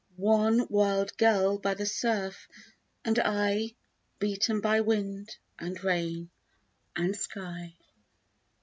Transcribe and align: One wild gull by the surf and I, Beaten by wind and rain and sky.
One 0.15 0.65
wild 0.67 1.15
gull 1.17 1.59
by 1.59 1.75
the 1.75 1.85
surf 1.85 2.47
and 3.05 3.19
I, 3.19 3.75
Beaten 4.17 4.59
by 4.59 4.81
wind 4.81 5.37
and 5.59 5.83
rain 5.83 6.31
and 6.95 7.15
sky. 7.15 7.75